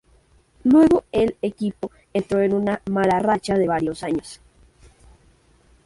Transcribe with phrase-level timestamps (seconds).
[0.63, 4.41] Luego el equipo entró en una mala racha de varios años.